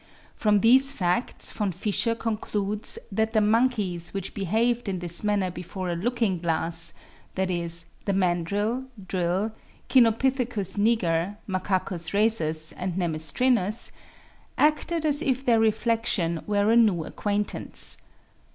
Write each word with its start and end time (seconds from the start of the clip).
From 0.33 0.61
these 0.61 0.91
facts 0.91 1.51
Von 1.51 1.71
Fischer 1.71 2.15
concludes 2.15 2.97
that 3.11 3.33
the 3.33 3.39
monkeys 3.39 4.15
which 4.15 4.33
behaved 4.33 4.89
in 4.89 4.97
this 4.97 5.23
manner 5.23 5.51
before 5.51 5.89
a 5.91 5.95
looking 5.95 6.39
glass 6.39 6.93
(viz., 7.35 7.85
the 8.05 8.11
mandrill, 8.13 8.85
drill, 9.07 9.51
Cynopithecus 9.89 10.75
niger, 10.75 11.37
Macacus 11.47 12.13
rhesus 12.15 12.71
and 12.71 12.97
nemestrinus) 12.97 13.91
acted 14.57 15.05
as 15.05 15.21
if 15.21 15.45
their 15.45 15.59
reflection 15.59 16.41
were 16.47 16.71
a 16.71 16.75
new 16.75 17.03
acquaintance. 17.05 17.99